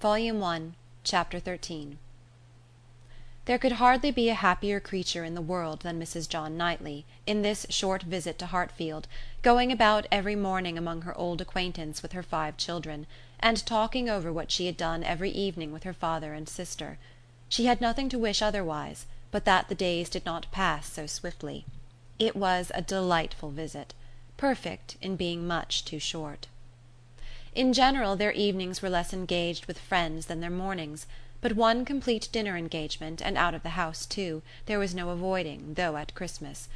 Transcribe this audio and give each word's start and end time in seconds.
Volume 0.00 0.38
One, 0.38 0.76
Chapter 1.02 1.40
XIII 1.40 1.98
There 3.46 3.58
could 3.58 3.72
hardly 3.72 4.12
be 4.12 4.28
a 4.28 4.34
happier 4.34 4.78
creature 4.78 5.24
in 5.24 5.34
the 5.34 5.40
world 5.40 5.80
than 5.80 6.00
Mrs. 6.00 6.28
John 6.28 6.56
Knightley, 6.56 7.04
in 7.26 7.42
this 7.42 7.66
short 7.68 8.04
visit 8.04 8.38
to 8.38 8.46
Hartfield, 8.46 9.08
going 9.42 9.72
about 9.72 10.06
every 10.12 10.36
morning 10.36 10.78
among 10.78 11.02
her 11.02 11.18
old 11.18 11.40
acquaintance 11.40 12.00
with 12.00 12.12
her 12.12 12.22
five 12.22 12.56
children, 12.56 13.08
and 13.40 13.66
talking 13.66 14.08
over 14.08 14.32
what 14.32 14.52
she 14.52 14.66
had 14.66 14.76
done 14.76 15.02
every 15.02 15.30
evening 15.30 15.72
with 15.72 15.82
her 15.82 15.92
father 15.92 16.32
and 16.32 16.48
sister. 16.48 16.96
She 17.48 17.64
had 17.66 17.80
nothing 17.80 18.08
to 18.10 18.20
wish 18.20 18.40
otherwise, 18.40 19.06
but 19.32 19.44
that 19.46 19.68
the 19.68 19.74
days 19.74 20.08
did 20.08 20.24
not 20.24 20.52
pass 20.52 20.92
so 20.92 21.08
swiftly. 21.08 21.64
It 22.20 22.36
was 22.36 22.70
a 22.72 22.82
delightful 22.82 23.50
visit 23.50 23.94
perfect 24.36 24.96
in 25.02 25.16
being 25.16 25.44
much 25.44 25.84
too 25.84 25.98
short. 25.98 26.46
In 27.58 27.72
general 27.72 28.14
their 28.14 28.30
evenings 28.30 28.82
were 28.82 28.88
less 28.88 29.12
engaged 29.12 29.66
with 29.66 29.80
friends 29.80 30.26
than 30.26 30.38
their 30.38 30.48
mornings; 30.48 31.08
but 31.40 31.56
one 31.56 31.84
complete 31.84 32.28
dinner 32.30 32.56
engagement, 32.56 33.20
and 33.20 33.36
out 33.36 33.52
of 33.52 33.64
the 33.64 33.70
house 33.70 34.06
too, 34.06 34.42
there 34.66 34.78
was 34.78 34.94
no 34.94 35.10
avoiding, 35.10 35.74
though 35.74 35.96
at 35.96 36.14
Christmas. 36.14 36.68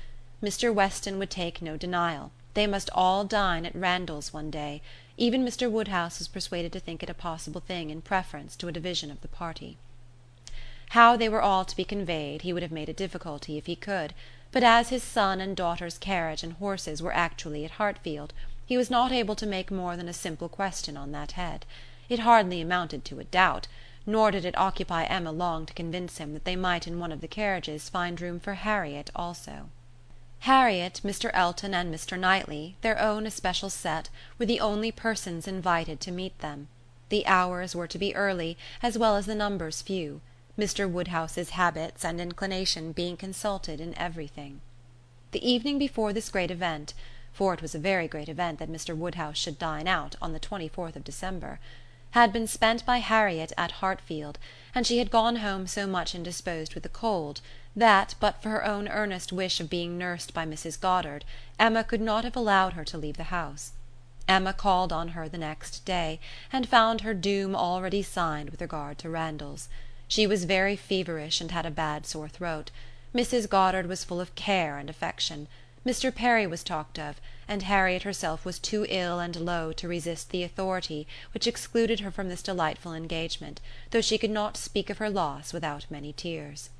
Mr. 0.43 0.75
Weston 0.75 1.21
would 1.21 1.31
take 1.31 1.63
no 1.63 1.77
denial; 1.77 2.33
they 2.55 2.67
must 2.67 2.91
all 2.97 3.23
dine 3.25 3.65
at 3.65 3.77
Randalls 3.77 4.33
one 4.33 4.51
day; 4.51 4.83
even 5.17 5.45
Mr. 5.45 5.71
Woodhouse 5.71 6.19
was 6.19 6.27
persuaded 6.27 6.73
to 6.73 6.81
think 6.81 7.05
it 7.05 7.09
a 7.11 7.15
possible 7.15 7.61
thing 7.61 7.89
in 7.91 8.03
preference 8.03 8.57
to 8.57 8.67
a 8.67 8.73
division 8.73 9.13
of 9.13 9.21
the 9.21 9.29
party. 9.29 9.77
How 10.89 11.17
they 11.17 11.29
were 11.29 11.43
all 11.43 11.65
to 11.65 11.77
be 11.77 11.85
conveyed 11.85 12.43
he 12.43 12.53
would 12.53 12.65
have 12.65 12.73
made 12.73 12.89
a 12.89 12.93
difficulty 12.93 13.57
if 13.57 13.67
he 13.67 13.77
could 13.77 14.15
but 14.51 14.65
as 14.65 14.89
his 14.89 15.05
son 15.05 15.41
and 15.41 15.57
daughter's 15.57 15.97
carriage 15.97 16.43
and 16.43 16.55
horses 16.55 17.01
were 17.01 17.15
actually 17.15 17.65
at 17.65 17.71
Hartfield, 17.79 18.33
he 18.67 18.77
was 18.77 18.91
not 18.91 19.13
able 19.13 19.35
to 19.35 19.47
make 19.47 19.71
more 19.71 19.97
than 19.97 20.09
a 20.09 20.13
simple 20.13 20.49
question 20.49 20.97
on 20.97 21.13
that 21.13 21.33
head. 21.33 21.67
It 22.09 22.21
hardly 22.21 22.61
amounted 22.61 23.05
to 23.07 23.21
a 23.21 23.25
doubt, 23.25 23.69
nor 24.07 24.31
did 24.31 24.45
it 24.45 24.59
occupy 24.59 25.05
Emma 25.05 25.33
long 25.33 25.67
to 25.67 25.75
convince 25.75 26.19
him 26.19 26.33
that 26.35 26.45
they 26.45 26.57
might 26.57 26.87
in 26.87 26.99
one 26.99 27.13
of 27.13 27.21
the 27.21 27.29
carriages 27.29 27.89
find 27.89 28.21
room 28.21 28.41
for 28.41 28.55
Harriet 28.55 29.11
also. 29.15 29.69
Harriet, 30.41 31.01
Mr. 31.05 31.31
Elton 31.35 31.73
and 31.73 31.95
Mr. 31.95 32.19
Knightley, 32.19 32.77
their 32.81 32.99
own 33.01 33.27
especial 33.27 33.71
set, 33.71 34.09
were 34.39 34.47
the 34.47 34.59
only 34.59 34.91
persons 34.91 35.47
invited 35.47 36.01
to 36.01 36.11
meet 36.11 36.37
them. 36.41 36.67
The 37.11 37.25
hours 37.27 37.77
were 37.77 37.87
to 37.87 37.99
be 37.99 38.15
early, 38.17 38.59
as 38.83 38.99
well 38.99 39.17
as 39.17 39.27
the 39.27 39.37
numbers 39.37 39.83
few. 39.83 40.21
Mr. 40.59 40.91
Woodhouse's 40.91 41.51
habits 41.51 42.05
and 42.05 42.21
inclination 42.21 42.93
being 42.93 43.17
consulted 43.17 43.81
in 43.81 43.97
everything. 43.97 44.61
The 45.31 45.49
evening 45.49 45.79
before 45.79 46.13
this 46.13 46.29
great 46.29 46.51
event 46.51 46.93
for 47.33 47.55
it 47.55 47.63
was 47.63 47.75
a 47.75 47.79
very 47.79 48.09
great 48.09 48.29
event 48.29 48.59
that 48.59 48.71
Mr. 48.71 48.97
Woodhouse 48.97 49.39
should 49.39 49.59
dine 49.59 49.89
out 49.89 50.17
on 50.21 50.33
the 50.33 50.41
24th 50.41 50.97
of 50.97 51.05
December 51.05 51.59
had 52.13 52.33
been 52.33 52.47
spent 52.47 52.85
by 52.85 52.99
Harriet 52.99 53.53
at 53.57 53.73
Hartfield, 53.81 54.39
and 54.75 54.87
she 54.87 54.99
had 54.99 55.11
gone 55.11 55.37
home 55.37 55.67
so 55.67 55.87
much 55.87 56.15
indisposed 56.15 56.75
with 56.75 56.85
a 56.85 56.91
cold 56.91 57.41
that, 57.75 58.15
but 58.21 58.43
for 58.43 58.51
her 58.51 58.65
own 58.67 58.87
earnest 58.87 59.33
wish 59.33 59.61
of 59.61 59.71
being 59.71 59.97
nursed 59.97 60.35
by 60.35 60.45
Mrs. 60.45 60.79
Goddard, 60.79 61.25
Emma 61.59 61.83
could 61.83 62.03
not 62.03 62.25
have 62.25 62.37
allowed 62.37 62.75
her 62.75 62.85
to 62.85 62.99
leave 62.99 63.17
the 63.17 63.25
house. 63.25 63.73
Emma 64.29 64.53
called 64.53 64.93
on 64.93 65.09
her 65.09 65.27
the 65.27 65.39
next 65.39 65.87
day, 65.87 66.21
and 66.53 66.69
found 66.69 67.01
her 67.01 67.15
doom 67.15 67.57
already 67.57 68.03
signed 68.03 68.51
with 68.51 68.61
regard 68.61 68.99
to 68.99 69.09
Randalls. 69.09 69.71
She 70.07 70.27
was 70.27 70.45
very 70.45 70.77
feverish 70.77 71.41
and 71.41 71.51
had 71.51 71.65
a 71.65 71.71
bad 71.71 72.05
sore 72.05 72.29
throat. 72.29 72.71
Mrs. 73.15 73.49
Goddard 73.49 73.87
was 73.87 74.05
full 74.05 74.21
of 74.21 74.35
care 74.35 74.77
and 74.77 74.91
affection. 74.91 75.49
Mr. 75.85 76.15
Perry 76.15 76.47
was 76.47 76.63
talked 76.63 76.99
of, 76.99 77.21
and 77.49 77.65
Harriet 77.65 78.05
herself 78.05 78.45
was 78.45 78.61
too 78.61 78.87
ill 78.89 79.19
and 79.19 79.35
low 79.37 79.73
to 79.73 79.89
resist 79.89 80.31
the 80.31 80.45
authority 80.45 81.09
which 81.35 81.47
excluded 81.47 82.01
her 82.01 82.11
from 82.11 82.29
this 82.29 82.43
delightful 82.43 82.95
engagement, 82.95 83.61
though 83.91 84.01
she 84.01 84.17
could 84.17 84.31
not 84.31 84.57
speak 84.57 84.91
of 84.91 84.99
her 84.99 85.11
loss 85.11 85.53
without 85.53 85.91
many 85.91 86.13
tears. 86.13 86.71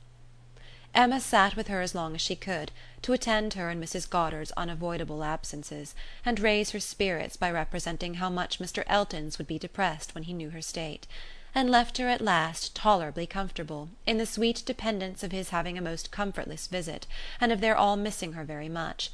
Emma 0.95 1.21
sat 1.21 1.57
with 1.57 1.69
her 1.69 1.81
as 1.81 1.95
long 1.95 2.15
as 2.15 2.21
she 2.21 2.37
could, 2.37 2.71
to 3.01 3.13
attend 3.13 3.55
her 3.55 3.71
in 3.71 3.81
Mrs. 3.81 4.09
Goddard's 4.09 4.53
unavoidable 4.53 5.25
absences, 5.25 5.95
and 6.25 6.39
raise 6.39 6.71
her 6.71 6.81
spirits 6.81 7.37
by 7.37 7.51
representing 7.51 8.15
how 8.15 8.31
much 8.31 8.61
Mr. 8.61 8.85
Elton's 8.87 9.39
would 9.39 9.49
be 9.49 9.59
depressed 9.59 10.15
when 10.15 10.25
he 10.25 10.33
knew 10.33 10.51
her 10.51 10.63
state 10.63 11.09
and 11.55 11.71
left 11.71 11.99
her 11.99 12.09
at 12.09 12.21
last 12.21 12.75
tolerably 12.75 13.27
comfortable, 13.27 13.89
in 14.07 14.17
the 14.17 14.25
sweet 14.25 14.63
dependence 14.65 15.23
of 15.23 15.33
his 15.33 15.51
having 15.51 15.77
a 15.77 15.83
most 15.83 16.11
comfortless 16.11 16.67
visit, 16.67 17.07
and 17.41 17.53
of 17.53 17.61
their 17.61 17.77
all 17.77 17.97
missing 17.97 18.33
her 18.33 18.45
very 18.45 18.69
much. 18.69 19.11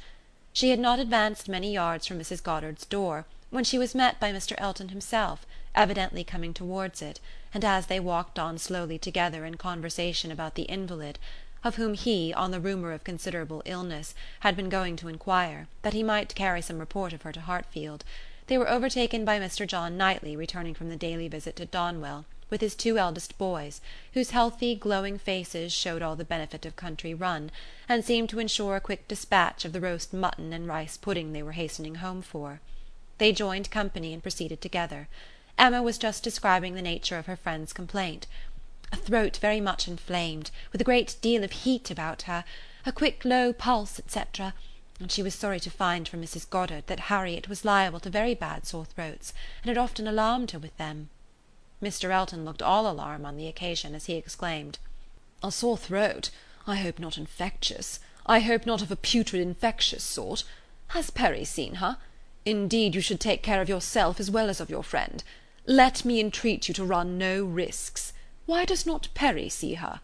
She 0.53 0.69
had 0.69 0.79
not 0.79 0.99
advanced 0.99 1.49
many 1.49 1.73
yards 1.73 2.07
from 2.07 2.19
Mrs. 2.19 2.41
Goddard's 2.41 2.85
door 2.85 3.25
when 3.49 3.63
she 3.63 3.77
was 3.77 3.93
met 3.95 4.19
by 4.19 4.31
Mr. 4.31 4.55
Elton 4.57 4.89
himself, 4.89 5.45
evidently 5.75 6.23
coming 6.23 6.53
towards 6.53 7.01
it, 7.01 7.19
and 7.53 7.65
as 7.65 7.87
they 7.87 7.99
walked 7.99 8.39
on 8.39 8.57
slowly 8.57 8.97
together 8.97 9.45
in 9.45 9.55
conversation 9.55 10.31
about 10.31 10.55
the 10.55 10.63
invalid, 10.63 11.19
of 11.63 11.75
whom 11.75 11.93
he, 11.93 12.33
on 12.33 12.51
the 12.51 12.59
rumour 12.61 12.93
of 12.93 13.03
considerable 13.03 13.61
illness, 13.65 14.15
had 14.41 14.55
been 14.55 14.69
going 14.69 14.95
to 14.95 15.07
inquire, 15.07 15.67
that 15.81 15.93
he 15.93 16.03
might 16.03 16.35
carry 16.35 16.61
some 16.61 16.79
report 16.79 17.11
of 17.11 17.23
her 17.23 17.33
to 17.33 17.41
Hartfield 17.41 18.05
they 18.49 18.57
were 18.57 18.69
overtaken 18.69 19.23
by 19.23 19.39
Mr. 19.39 19.65
John 19.67 19.95
Knightley 19.95 20.35
returning 20.35 20.73
from 20.73 20.89
the 20.89 20.95
daily 20.95 21.27
visit 21.27 21.55
to 21.57 21.67
Donwell, 21.67 22.25
with 22.49 22.61
his 22.61 22.73
two 22.73 22.97
eldest 22.97 23.37
boys, 23.37 23.79
whose 24.13 24.31
healthy 24.31 24.73
glowing 24.73 25.19
faces 25.19 25.71
showed 25.71 26.01
all 26.01 26.15
the 26.15 26.25
benefit 26.25 26.65
of 26.65 26.75
country 26.75 27.13
run, 27.13 27.51
and 27.87 28.03
seemed 28.03 28.27
to 28.29 28.39
ensure 28.39 28.75
a 28.75 28.81
quick 28.81 29.07
despatch 29.07 29.65
of 29.65 29.71
the 29.71 29.79
roast 29.79 30.13
mutton 30.13 30.51
and 30.51 30.67
rice 30.67 30.97
pudding 30.97 31.31
they 31.31 31.43
were 31.43 31.51
hastening 31.51 31.95
home 31.95 32.23
for. 32.23 32.59
They 33.19 33.31
joined 33.31 33.69
company 33.69 34.13
and 34.13 34.23
proceeded 34.23 34.61
together. 34.61 35.07
Emma 35.55 35.83
was 35.83 35.99
just 35.99 36.23
describing 36.23 36.73
the 36.73 36.81
nature 36.81 37.19
of 37.19 37.27
her 37.27 37.37
friend's 37.37 37.71
complaint. 37.71 38.25
A 38.91 38.95
throat 38.95 39.37
very 39.37 39.61
much 39.61 39.87
inflamed, 39.87 40.49
with 40.71 40.81
a 40.81 40.85
great 40.85 41.17
deal 41.21 41.43
of 41.43 41.51
heat 41.51 41.91
about 41.91 42.23
her, 42.23 42.43
a 42.83 42.91
quick 42.91 43.23
low 43.23 43.53
pulse, 43.53 43.99
etc 43.99 44.55
and 44.99 45.11
she 45.11 45.23
was 45.23 45.33
sorry 45.33 45.59
to 45.59 45.69
find 45.69 46.07
from 46.07 46.21
Mrs. 46.21 46.49
Goddard 46.49 46.87
that 46.87 46.99
Harriet 47.11 47.47
was 47.47 47.63
liable 47.63 47.99
to 48.01 48.09
very 48.09 48.33
bad 48.35 48.65
sore 48.67 48.85
throats, 48.85 49.33
and 49.61 49.69
had 49.69 49.77
often 49.77 50.07
alarmed 50.07 50.51
her 50.51 50.59
with 50.59 50.75
them. 50.77 51.09
Mr. 51.81 52.11
Elton 52.11 52.43
looked 52.43 52.61
all 52.61 52.89
alarm 52.89 53.25
on 53.25 53.37
the 53.37 53.47
occasion, 53.47 53.95
as 53.95 54.05
he 54.05 54.15
exclaimed, 54.15 54.77
"A 55.41 55.51
sore 55.51 55.77
throat! 55.77 56.29
I 56.67 56.75
hope 56.75 56.99
not 56.99 57.17
infectious. 57.17 57.99
I 58.25 58.41
hope 58.41 58.65
not 58.65 58.81
of 58.81 58.91
a 58.91 58.95
putrid 58.95 59.41
infectious 59.41 60.03
sort. 60.03 60.43
Has 60.89 61.09
Perry 61.09 61.45
seen 61.45 61.75
her? 61.75 61.97
Indeed 62.45 62.95
you 62.95 63.01
should 63.01 63.19
take 63.19 63.41
care 63.41 63.61
of 63.61 63.69
yourself 63.69 64.19
as 64.19 64.29
well 64.29 64.49
as 64.49 64.59
of 64.59 64.69
your 64.69 64.83
friend. 64.83 65.23
Let 65.65 66.03
me 66.03 66.19
entreat 66.19 66.67
you 66.67 66.73
to 66.73 66.83
run 66.83 67.17
no 67.17 67.45
risks. 67.45 68.11
Why 68.45 68.65
does 68.65 68.85
not 68.85 69.07
Perry 69.13 69.49
see 69.49 69.75
her? 69.75 70.01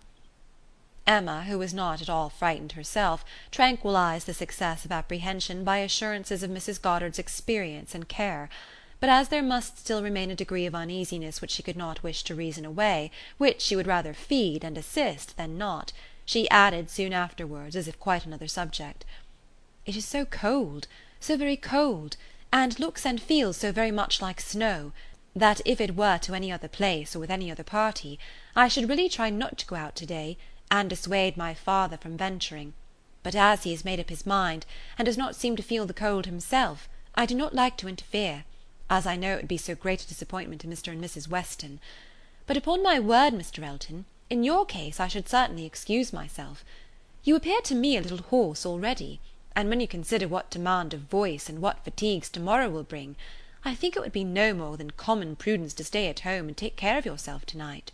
Emma, 1.08 1.44
who 1.44 1.60
was 1.60 1.72
not 1.72 2.02
at 2.02 2.10
all 2.10 2.30
frightened 2.30 2.72
herself, 2.72 3.24
tranquillized 3.52 4.26
this 4.26 4.42
excess 4.42 4.86
of 4.86 4.92
apprehension 4.92 5.64
by 5.64 5.78
assurances 5.78 6.42
of 6.42 6.50
Mrs. 6.50 6.82
Goddard's 6.82 7.20
experience 7.20 7.94
and 7.94 8.08
care; 8.10 8.50
but 9.00 9.08
as 9.08 9.28
there 9.28 9.44
must 9.44 9.78
still 9.78 10.02
remain 10.02 10.32
a 10.32 10.36
degree 10.36 10.66
of 10.66 10.74
uneasiness 10.74 11.42
which 11.42 11.52
she 11.52 11.62
could 11.62 11.78
not 11.78 12.02
wish 12.02 12.24
to 12.24 12.34
reason 12.34 12.66
away, 12.66 13.12
which 13.38 13.62
she 13.62 13.76
would 13.76 13.86
rather 13.86 14.16
feed 14.16 14.64
and 14.64 14.80
assist 14.80 15.38
than 15.38 15.60
not, 15.60 15.94
she 16.26 16.50
added 16.50 16.90
soon 16.90 17.14
afterwards, 17.14 17.76
as 17.76 17.88
if 17.88 18.00
quite 18.00 18.26
another 18.26 18.48
subject: 18.48 19.06
"It 19.86 19.96
is 19.96 20.06
so 20.06 20.26
cold, 20.26 20.88
so 21.20 21.38
very 21.38 21.56
cold, 21.56 22.18
and 22.52 22.80
looks 22.80 23.06
and 23.06 23.22
feels 23.22 23.58
so 23.58 23.72
very 23.72 23.92
much 23.92 24.24
like 24.24 24.42
snow, 24.42 24.92
that 25.36 25.62
if 25.66 25.80
it 25.80 25.96
were 25.96 26.18
to 26.18 26.34
any 26.34 26.52
other 26.52 26.68
place 26.68 27.16
or 27.16 27.20
with 27.20 27.30
any 27.30 27.52
other 27.52 27.64
party, 27.64 28.18
I 28.56 28.68
should 28.68 28.90
really 28.90 29.08
try 29.08 29.30
not 29.30 29.60
to 29.60 29.68
go 29.68 29.76
out 29.76 29.96
to 29.98 30.08
day 30.08 30.40
and 30.72 30.90
dissuade 30.90 31.38
my 31.38 31.54
father 31.54 31.96
from 31.98 32.18
venturing; 32.18 32.74
but 33.22 33.36
as 33.36 33.64
he 33.64 33.72
has 33.72 33.86
made 33.86 34.00
up 34.00 34.10
his 34.10 34.26
mind, 34.26 34.66
and 34.98 35.06
does 35.06 35.18
not 35.18 35.36
seem 35.36 35.56
to 35.56 35.64
feel 35.64 35.86
the 35.86 35.94
cold 35.94 36.26
himself, 36.26 36.90
I 37.14 37.26
do 37.26 37.36
not 37.36 37.54
like 37.54 37.78
to 37.78 37.88
interfere, 37.88 38.46
as 38.90 39.06
I 39.06 39.16
know 39.16 39.34
it 39.34 39.38
would 39.38 39.48
be 39.48 39.58
so 39.58 39.76
great 39.76 40.04
a 40.04 40.08
disappointment 40.08 40.62
to 40.62 40.68
Mr. 40.68 40.92
and 40.92 41.04
Mrs. 41.04 41.28
Weston. 41.28 41.80
But 42.48 42.58
upon 42.58 42.84
my 42.84 43.00
word, 43.00 43.34
Mr. 43.34 43.64
Elton, 43.64 44.06
in 44.30 44.44
your 44.44 44.66
case 44.66 45.00
I 45.00 45.08
should 45.08 45.30
certainly 45.30 45.66
excuse 45.66 46.12
myself. 46.12 46.66
You 47.24 47.36
appear 47.36 47.62
to 47.62 47.76
me 47.76 47.98
a 47.98 48.02
little 48.02 48.20
hoarse 48.20 48.66
already, 48.66 49.20
and 49.56 49.70
when 49.70 49.80
you 49.80 49.88
consider 49.88 50.28
what 50.28 50.50
demand 50.50 50.94
of 50.94 51.02
voice 51.02 51.48
and 51.48 51.62
what 51.62 51.84
fatigues 51.84 52.30
to 52.30 52.40
morrow 52.40 52.70
will 52.70 52.84
bring, 52.84 53.16
I 53.64 53.74
think 53.74 53.96
it 53.96 54.02
would 54.02 54.12
be 54.12 54.24
no 54.24 54.54
more 54.54 54.78
than 54.78 54.92
common 54.92 55.36
prudence 55.36 55.74
to 55.76 55.84
stay 55.84 56.08
at 56.08 56.20
home 56.20 56.48
and 56.48 56.58
take 56.58 56.76
care 56.76 56.98
of 56.98 57.06
yourself 57.06 57.46
to 57.48 57.58
night. 57.58 57.92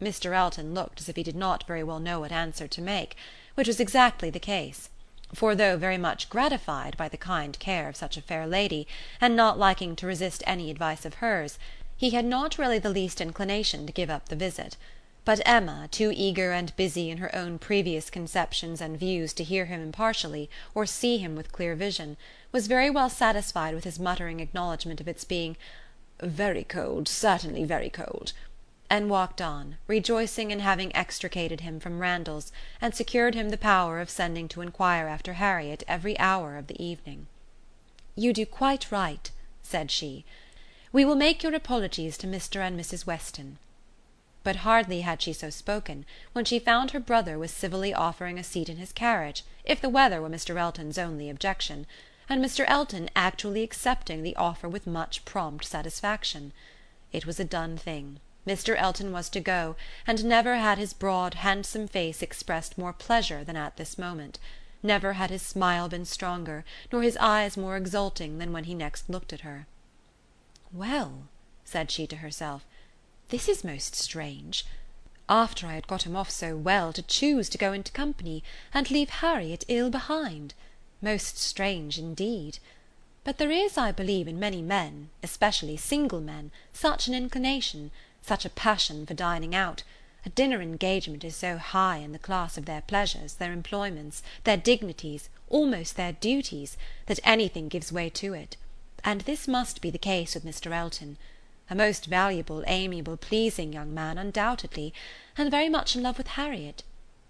Mr. 0.00 0.32
Elton 0.32 0.74
looked 0.74 1.00
as 1.00 1.08
if 1.08 1.16
he 1.16 1.24
did 1.24 1.34
not 1.34 1.66
very 1.66 1.82
well 1.82 1.98
know 1.98 2.20
what 2.20 2.30
answer 2.30 2.68
to 2.68 2.80
make, 2.80 3.16
which 3.56 3.66
was 3.66 3.80
exactly 3.80 4.30
the 4.30 4.38
case; 4.38 4.90
for 5.34 5.56
though 5.56 5.76
very 5.76 5.98
much 5.98 6.30
gratified 6.30 6.96
by 6.96 7.08
the 7.08 7.16
kind 7.16 7.58
care 7.58 7.88
of 7.88 7.96
such 7.96 8.16
a 8.16 8.22
fair 8.22 8.46
lady, 8.46 8.86
and 9.20 9.34
not 9.34 9.58
liking 9.58 9.96
to 9.96 10.06
resist 10.06 10.44
any 10.46 10.70
advice 10.70 11.04
of 11.04 11.14
hers, 11.14 11.58
he 11.96 12.10
had 12.10 12.24
not 12.24 12.58
really 12.58 12.78
the 12.78 12.88
least 12.90 13.20
inclination 13.20 13.86
to 13.86 13.92
give 13.92 14.08
up 14.08 14.28
the 14.28 14.36
visit; 14.36 14.76
but 15.24 15.40
Emma, 15.44 15.88
too 15.90 16.12
eager 16.14 16.52
and 16.52 16.76
busy 16.76 17.10
in 17.10 17.18
her 17.18 17.34
own 17.34 17.58
previous 17.58 18.08
conceptions 18.08 18.80
and 18.80 18.96
views 19.00 19.32
to 19.32 19.42
hear 19.42 19.64
him 19.66 19.82
impartially, 19.82 20.48
or 20.76 20.86
see 20.86 21.18
him 21.18 21.34
with 21.34 21.50
clear 21.50 21.74
vision, 21.74 22.16
was 22.52 22.68
very 22.68 22.88
well 22.88 23.10
satisfied 23.10 23.74
with 23.74 23.82
his 23.82 23.98
muttering 23.98 24.38
acknowledgment 24.38 25.00
of 25.00 25.08
its 25.08 25.24
being 25.24 25.56
"Very 26.20 26.62
cold, 26.62 27.08
certainly 27.08 27.64
very 27.64 27.90
cold," 27.90 28.32
and 28.90 29.10
walked 29.10 29.40
on, 29.40 29.76
rejoicing 29.86 30.50
in 30.50 30.60
having 30.60 30.94
extricated 30.96 31.60
him 31.60 31.78
from 31.78 31.98
Randalls, 31.98 32.50
and 32.80 32.94
secured 32.94 33.34
him 33.34 33.50
the 33.50 33.58
power 33.58 34.00
of 34.00 34.08
sending 34.08 34.48
to 34.48 34.62
inquire 34.62 35.08
after 35.08 35.34
Harriet 35.34 35.82
every 35.86 36.18
hour 36.18 36.56
of 36.56 36.68
the 36.68 36.82
evening. 36.82 37.26
"You 38.14 38.32
do 38.32 38.46
quite 38.46 38.90
right," 38.90 39.30
said 39.62 39.90
she. 39.90 40.24
"We 40.90 41.04
will 41.04 41.16
make 41.16 41.42
your 41.42 41.54
apologies 41.54 42.16
to 42.18 42.26
Mr 42.26 42.60
and 42.60 42.80
Mrs 42.80 43.04
Weston." 43.04 43.58
But 44.42 44.56
hardly 44.64 45.02
had 45.02 45.20
she 45.20 45.34
so 45.34 45.50
spoken 45.50 46.06
when 46.32 46.46
she 46.46 46.58
found 46.58 46.92
her 46.92 47.00
brother 47.00 47.38
was 47.38 47.50
civilly 47.50 47.92
offering 47.92 48.38
a 48.38 48.44
seat 48.44 48.70
in 48.70 48.78
his 48.78 48.92
carriage, 48.92 49.42
if 49.64 49.82
the 49.82 49.90
weather 49.90 50.22
were 50.22 50.30
Mr. 50.30 50.56
Elton's 50.56 50.96
only 50.96 51.28
objection, 51.28 51.86
and 52.26 52.42
Mr. 52.42 52.64
Elton 52.66 53.10
actually 53.14 53.62
accepting 53.62 54.22
the 54.22 54.36
offer 54.36 54.68
with 54.68 54.86
much 54.86 55.26
prompt 55.26 55.66
satisfaction. 55.66 56.52
It 57.12 57.26
was 57.26 57.38
a 57.38 57.44
done 57.44 57.76
thing. 57.76 58.20
Mr. 58.48 58.74
Elton 58.78 59.12
was 59.12 59.28
to 59.28 59.40
go, 59.40 59.76
and 60.06 60.24
never 60.24 60.56
had 60.56 60.78
his 60.78 60.94
broad 60.94 61.34
handsome 61.34 61.86
face 61.86 62.22
expressed 62.22 62.78
more 62.78 62.94
pleasure 62.94 63.44
than 63.44 63.56
at 63.58 63.76
this 63.76 63.98
moment; 63.98 64.38
never 64.82 65.12
had 65.12 65.28
his 65.28 65.42
smile 65.42 65.86
been 65.86 66.06
stronger, 66.06 66.64
nor 66.90 67.02
his 67.02 67.18
eyes 67.18 67.58
more 67.58 67.76
exulting 67.76 68.38
than 68.38 68.50
when 68.50 68.64
he 68.64 68.72
next 68.74 69.10
looked 69.10 69.34
at 69.34 69.42
her. 69.42 69.66
"Well," 70.72 71.28
said 71.62 71.90
she 71.90 72.06
to 72.06 72.16
herself, 72.16 72.64
"this 73.28 73.50
is 73.50 73.62
most 73.64 73.94
strange. 73.94 74.64
After 75.28 75.66
I 75.66 75.74
had 75.74 75.86
got 75.86 76.04
him 76.06 76.16
off 76.16 76.30
so 76.30 76.56
well, 76.56 76.90
to 76.94 77.02
choose 77.02 77.50
to 77.50 77.58
go 77.58 77.74
into 77.74 77.92
company, 77.92 78.42
and 78.72 78.90
leave 78.90 79.10
Harriet 79.10 79.66
ill 79.68 79.90
behind! 79.90 80.54
Most 81.02 81.36
strange 81.36 81.98
indeed! 81.98 82.60
But 83.24 83.36
there 83.36 83.50
is, 83.50 83.76
I 83.76 83.92
believe, 83.92 84.26
in 84.26 84.40
many 84.40 84.62
men, 84.62 85.10
especially 85.22 85.76
single 85.76 86.22
men, 86.22 86.50
such 86.72 87.08
an 87.08 87.12
inclination 87.14 87.90
such 88.20 88.44
a 88.44 88.50
passion 88.50 89.06
for 89.06 89.14
dining 89.14 89.54
out; 89.54 89.84
a 90.26 90.28
dinner 90.30 90.60
engagement 90.60 91.22
is 91.22 91.36
so 91.36 91.56
high 91.56 91.98
in 91.98 92.10
the 92.10 92.18
class 92.18 92.58
of 92.58 92.64
their 92.66 92.80
pleasures, 92.82 93.34
their 93.34 93.52
employments, 93.52 94.24
their 94.42 94.56
dignities, 94.56 95.28
almost 95.48 95.94
their 95.94 96.10
duties, 96.14 96.76
that 97.06 97.20
anything 97.22 97.68
gives 97.68 97.92
way 97.92 98.10
to 98.10 98.34
it; 98.34 98.56
and 99.04 99.20
this 99.20 99.46
must 99.46 99.80
be 99.80 99.88
the 99.88 99.98
case 99.98 100.34
with 100.34 100.44
Mr. 100.44 100.72
Elton; 100.72 101.16
a 101.70 101.76
most 101.76 102.06
valuable, 102.06 102.64
amiable, 102.66 103.16
pleasing 103.16 103.72
young 103.72 103.94
man, 103.94 104.18
undoubtedly, 104.18 104.92
and 105.36 105.48
very 105.48 105.68
much 105.68 105.94
in 105.94 106.02
love 106.02 106.18
with 106.18 106.26
Harriet; 106.26 106.82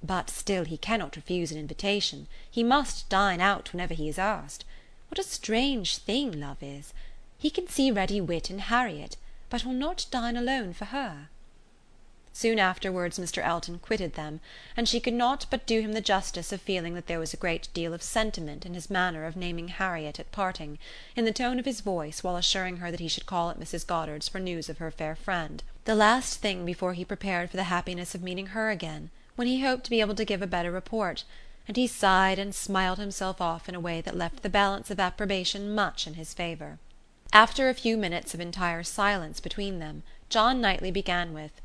but 0.03 0.31
still 0.31 0.65
he 0.65 0.79
cannot 0.79 1.17
refuse 1.17 1.53
an 1.53 1.59
invitation, 1.59 2.27
he 2.51 2.65
must 2.65 3.11
dine 3.11 3.43
out 3.43 3.75
whenever 3.75 3.93
he 3.93 4.09
is 4.09 4.19
asked. 4.19 4.65
What 5.11 5.19
a 5.19 5.23
strange 5.23 5.99
thing 5.99 6.41
love 6.41 6.63
is! 6.63 6.95
He 7.37 7.51
can 7.51 7.69
see 7.69 7.91
ready 7.91 8.23
wit 8.23 8.51
in 8.51 8.59
Harriet 8.61 9.19
but 9.51 9.65
will 9.65 9.73
not 9.73 10.07
dine 10.11 10.37
alone 10.37 10.73
for 10.73 10.87
her. 10.87 11.29
Soon 12.33 12.61
afterwards 12.61 13.19
Mr. 13.19 13.45
Elton 13.45 13.81
quitted 13.81 14.15
them, 14.15 14.39
and 14.77 14.89
she 14.89 15.01
could 15.01 15.13
not 15.13 15.47
but 15.51 15.67
do 15.67 15.81
him 15.81 15.93
the 15.93 16.01
justice 16.01 16.53
of 16.53 16.61
feeling 16.61 16.95
that 16.95 17.09
there 17.09 17.19
was 17.19 17.35
a 17.35 17.39
great 17.39 17.67
deal 17.75 17.93
of 17.93 18.01
sentiment 18.01 18.65
in 18.65 18.75
his 18.75 18.89
manner 18.89 19.25
of 19.25 19.35
naming 19.35 19.67
Harriet 19.67 20.21
at 20.21 20.31
parting, 20.31 20.79
in 21.17 21.25
the 21.25 21.33
tone 21.33 21.59
of 21.59 21.65
his 21.65 21.81
voice 21.81 22.23
while 22.23 22.37
assuring 22.37 22.77
her 22.77 22.93
that 22.93 23.01
he 23.01 23.09
should 23.09 23.27
call 23.27 23.51
at 23.51 23.59
Mrs. 23.59 23.85
Goddard's 23.85 24.29
for 24.29 24.39
news 24.39 24.69
of 24.69 24.79
her 24.79 24.93
fair 24.93 25.17
friend, 25.17 25.65
the 25.85 25.97
last 25.97 26.39
thing 26.39 26.65
before 26.65 26.93
he 26.93 27.05
prepared 27.05 27.51
for 27.51 27.57
the 27.57 27.65
happiness 27.65 28.15
of 28.15 28.23
meeting 28.23 28.47
her 28.47 28.71
again, 28.71 29.11
when 29.35 29.49
he 29.49 29.63
hoped 29.63 29.83
to 29.83 29.91
be 29.91 30.01
able 30.01 30.15
to 30.15 30.25
give 30.25 30.41
a 30.41 30.47
better 30.47 30.71
report, 30.71 31.25
and 31.67 31.77
he 31.77 31.89
sighed 31.89 32.39
and 32.39 32.55
smiled 32.55 32.99
himself 32.99 33.41
off 33.41 33.69
in 33.69 33.75
a 33.75 33.81
way 33.81 34.01
that 34.01 34.17
left 34.17 34.45
the 34.45 34.49
balance 34.49 34.93
of 34.93 35.01
approbation 35.01 35.75
much 35.75 36.07
in 36.07 36.15
his 36.15 36.35
favour. 36.35 36.79
After 37.33 37.69
a 37.69 37.75
few 37.75 37.99
minutes 37.99 38.33
of 38.33 38.41
entire 38.41 38.83
silence 38.83 39.39
between 39.39 39.81
them, 39.81 40.03
John 40.31 40.63
Knightley 40.63 40.91
began 40.91 41.35
with 41.35 41.61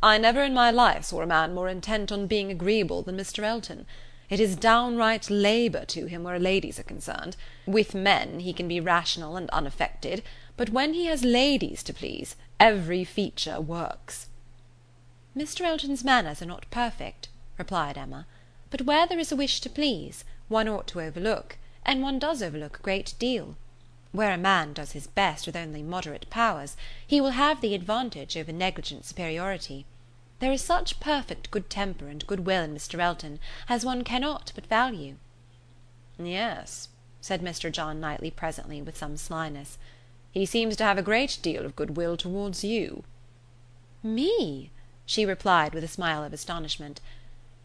"I 0.00 0.18
never 0.18 0.44
in 0.44 0.54
my 0.54 0.70
life 0.70 1.06
saw 1.06 1.20
a 1.20 1.26
man 1.26 1.52
more 1.52 1.68
intent 1.68 2.12
on 2.12 2.28
being 2.28 2.48
agreeable 2.48 3.02
than 3.02 3.16
Mr. 3.16 3.42
Elton. 3.42 3.86
It 4.30 4.38
is 4.38 4.54
downright 4.54 5.28
labour 5.28 5.84
to 5.86 6.06
him 6.06 6.22
where 6.22 6.38
ladies 6.38 6.78
are 6.78 6.84
concerned. 6.84 7.36
With 7.66 7.92
men 7.92 8.38
he 8.38 8.52
can 8.52 8.68
be 8.68 8.78
rational 8.78 9.36
and 9.36 9.50
unaffected, 9.50 10.22
but 10.56 10.70
when 10.70 10.94
he 10.94 11.06
has 11.06 11.24
ladies 11.24 11.82
to 11.82 11.92
please, 11.92 12.36
every 12.60 13.02
feature 13.02 13.60
works." 13.60 14.28
"Mr. 15.36 15.62
Elton's 15.62 16.04
manners 16.04 16.40
are 16.40 16.46
not 16.46 16.70
perfect," 16.70 17.28
replied 17.58 17.98
Emma; 17.98 18.28
"but 18.70 18.82
where 18.82 19.08
there 19.08 19.18
is 19.18 19.32
a 19.32 19.36
wish 19.36 19.60
to 19.62 19.68
please, 19.68 20.24
one 20.46 20.68
ought 20.68 20.86
to 20.86 21.00
overlook, 21.00 21.58
and 21.84 22.00
one 22.00 22.20
does 22.20 22.44
overlook 22.44 22.78
a 22.78 22.82
great 22.82 23.14
deal. 23.18 23.56
Where 24.14 24.32
a 24.32 24.38
man 24.38 24.74
does 24.74 24.92
his 24.92 25.08
best 25.08 25.44
with 25.44 25.56
only 25.56 25.82
moderate 25.82 26.30
powers, 26.30 26.76
he 27.04 27.20
will 27.20 27.32
have 27.32 27.60
the 27.60 27.74
advantage 27.74 28.36
over 28.36 28.52
negligent 28.52 29.04
superiority. 29.04 29.86
There 30.38 30.52
is 30.52 30.62
such 30.62 31.00
perfect 31.00 31.50
good 31.50 31.68
temper 31.68 32.06
and 32.06 32.24
good 32.24 32.46
will 32.46 32.62
in 32.62 32.76
Mr. 32.76 33.00
Elton 33.00 33.40
as 33.68 33.84
one 33.84 34.04
cannot 34.04 34.52
but 34.54 34.66
value." 34.66 35.16
"Yes," 36.16 36.90
said 37.20 37.42
Mr. 37.42 37.72
John 37.72 37.98
Knightley 37.98 38.30
presently, 38.30 38.80
with 38.80 38.96
some 38.96 39.16
slyness, 39.16 39.78
"he 40.30 40.46
seems 40.46 40.76
to 40.76 40.84
have 40.84 40.96
a 40.96 41.02
great 41.02 41.40
deal 41.42 41.66
of 41.66 41.74
good 41.74 41.96
will 41.96 42.16
towards 42.16 42.62
you." 42.62 43.02
"Me?" 44.00 44.70
she 45.04 45.26
replied 45.26 45.74
with 45.74 45.82
a 45.82 45.88
smile 45.88 46.22
of 46.22 46.32
astonishment. 46.32 47.00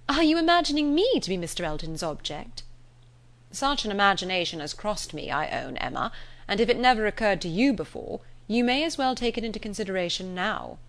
"Are 0.10 0.24
you 0.24 0.40
imagining 0.40 0.96
me 0.96 1.20
to 1.20 1.30
be 1.30 1.38
Mr. 1.38 1.64
Elton's 1.64 2.02
object?" 2.02 2.64
"Such 3.52 3.86
an 3.86 3.92
imagination 3.92 4.62
has 4.62 4.74
crossed 4.74 5.14
me, 5.14 5.30
I 5.30 5.48
own, 5.50 5.78
Emma 5.78 6.12
and 6.50 6.60
if 6.60 6.68
it 6.68 6.80
never 6.80 7.06
occurred 7.06 7.40
to 7.40 7.48
you 7.48 7.72
before, 7.72 8.22
you 8.48 8.64
may 8.64 8.84
as 8.84 8.98
well 8.98 9.14
take 9.14 9.38
it 9.38 9.44
into 9.44 9.60
consideration 9.60 10.34
now." 10.34 10.80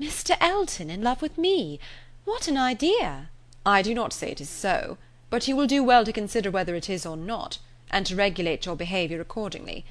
"Mr. 0.00 0.36
Elton 0.40 0.88
in 0.88 1.02
love 1.02 1.20
with 1.20 1.36
me! 1.36 1.80
What 2.24 2.46
an 2.46 2.56
idea!" 2.56 3.30
"I 3.66 3.82
do 3.82 3.92
not 3.92 4.12
say 4.12 4.30
it 4.30 4.40
is 4.40 4.48
so; 4.48 4.96
but 5.28 5.48
you 5.48 5.56
will 5.56 5.66
do 5.66 5.82
well 5.82 6.04
to 6.04 6.12
consider 6.12 6.52
whether 6.52 6.76
it 6.76 6.88
is 6.88 7.04
or 7.04 7.16
not, 7.16 7.58
and 7.90 8.06
to 8.06 8.14
regulate 8.14 8.64
your 8.64 8.76
behaviour 8.76 9.20
accordingly. 9.20 9.84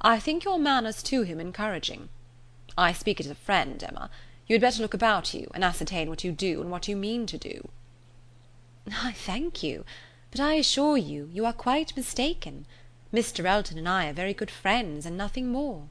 I 0.00 0.18
think 0.18 0.44
your 0.44 0.58
manners 0.58 1.02
to 1.02 1.24
him 1.24 1.38
encouraging. 1.38 2.08
I 2.76 2.94
speak 2.94 3.20
as 3.20 3.26
a 3.26 3.34
friend, 3.34 3.84
Emma. 3.84 4.08
You 4.46 4.54
had 4.54 4.62
better 4.62 4.80
look 4.80 4.94
about 4.94 5.34
you, 5.34 5.50
and 5.52 5.62
ascertain 5.62 6.08
what 6.08 6.24
you 6.24 6.32
do 6.32 6.62
and 6.62 6.70
what 6.70 6.88
you 6.88 6.96
mean 6.96 7.26
to 7.26 7.36
do." 7.36 7.68
"I 8.90 9.12
thank 9.12 9.62
you; 9.62 9.84
but 10.30 10.40
I 10.40 10.54
assure 10.54 10.96
you, 10.96 11.28
you 11.34 11.44
are 11.44 11.52
quite 11.52 11.94
mistaken. 11.94 12.64
Mr. 13.12 13.44
Elton 13.44 13.76
and 13.76 13.88
I 13.88 14.08
are 14.08 14.12
very 14.12 14.32
good 14.32 14.50
friends, 14.50 15.04
and 15.04 15.16
nothing 15.16 15.52
more." 15.52 15.88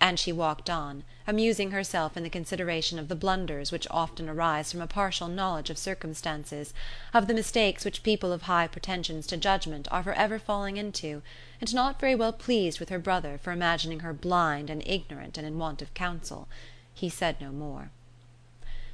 And 0.00 0.18
she 0.18 0.32
walked 0.32 0.70
on, 0.70 1.02
amusing 1.26 1.70
herself 1.70 2.16
in 2.16 2.22
the 2.22 2.30
consideration 2.30 2.98
of 2.98 3.08
the 3.08 3.16
blunders 3.16 3.72
which 3.72 3.88
often 3.90 4.28
arise 4.28 4.70
from 4.70 4.80
a 4.82 4.86
partial 4.86 5.28
knowledge 5.28 5.70
of 5.70 5.78
circumstances, 5.78 6.74
of 7.12 7.26
the 7.26 7.34
mistakes 7.34 7.84
which 7.84 8.02
people 8.02 8.30
of 8.32 8.42
high 8.42 8.66
pretensions 8.66 9.26
to 9.28 9.36
judgment 9.36 9.88
are 9.90 10.02
for 10.02 10.12
ever 10.12 10.38
falling 10.38 10.76
into, 10.76 11.22
and 11.60 11.74
not 11.74 11.98
very 11.98 12.14
well 12.14 12.32
pleased 12.32 12.78
with 12.78 12.88
her 12.90 12.98
brother 12.98 13.38
for 13.38 13.52
imagining 13.52 14.00
her 14.00 14.12
blind 14.12 14.70
and 14.70 14.82
ignorant 14.86 15.38
and 15.38 15.46
in 15.46 15.58
want 15.58 15.80
of 15.80 15.94
counsel. 15.94 16.48
He 16.92 17.08
said 17.08 17.40
no 17.40 17.50
more. 17.50 17.90